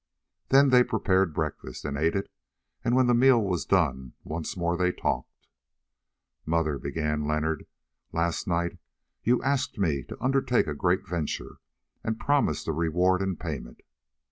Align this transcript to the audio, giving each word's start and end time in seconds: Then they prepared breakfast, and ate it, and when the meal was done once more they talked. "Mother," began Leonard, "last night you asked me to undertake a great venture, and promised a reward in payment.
Then 0.49 0.69
they 0.69 0.83
prepared 0.83 1.31
breakfast, 1.31 1.85
and 1.85 1.95
ate 1.95 2.15
it, 2.15 2.27
and 2.83 2.95
when 2.95 3.05
the 3.05 3.13
meal 3.13 3.39
was 3.39 3.65
done 3.67 4.13
once 4.23 4.57
more 4.57 4.75
they 4.75 4.91
talked. 4.91 5.45
"Mother," 6.43 6.79
began 6.79 7.27
Leonard, 7.27 7.67
"last 8.11 8.47
night 8.47 8.79
you 9.21 9.43
asked 9.43 9.77
me 9.77 10.01
to 10.05 10.19
undertake 10.19 10.65
a 10.65 10.73
great 10.73 11.07
venture, 11.07 11.57
and 12.03 12.17
promised 12.19 12.67
a 12.67 12.71
reward 12.73 13.21
in 13.21 13.35
payment. 13.35 13.81